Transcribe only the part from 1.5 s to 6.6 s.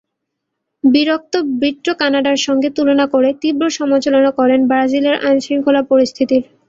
ব্রিট্টো কানাডার সঙ্গে তুলনা করে তীব্র সমালোচনা করেন ব্রাজিলের আইনশৃঙ্খলা পরিস্থিতির।